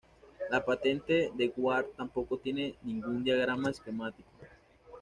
[0.49, 4.27] La patente de Ward tampoco tiene ningún diagrama esquemático.